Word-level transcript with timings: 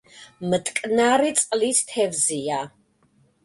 მტკნარი 0.53 1.35
წყლის 1.41 1.85
თევზია. 1.93 2.67